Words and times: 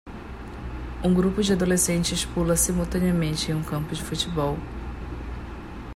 Um 1.03 1.13
grupo 1.13 1.43
de 1.43 1.53
adolescentes 1.53 2.25
pula 2.25 2.55
simultaneamente 2.57 3.51
em 3.51 3.53
um 3.53 3.61
campo 3.63 3.93
de 3.93 4.01
futebol. 4.01 4.57